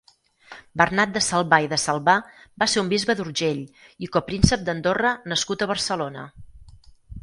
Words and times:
Bernat 0.81 1.11
de 1.17 1.21
Salbà 1.25 1.59
i 1.65 1.69
de 1.75 1.79
Salbà 1.83 2.17
va 2.63 2.69
ser 2.73 2.83
un 2.85 2.91
bisbe 2.95 3.19
d'Urgell 3.21 3.63
i 4.07 4.13
copríncep 4.19 4.67
d'Andorra 4.67 5.17
nascut 5.35 5.65
a 5.69 5.73
Barcelona. 5.77 6.31